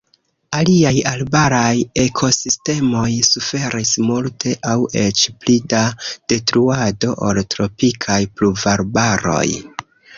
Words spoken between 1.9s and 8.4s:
ekosistemoj suferis multe aŭ eĉ pli da detruado ol tropikaj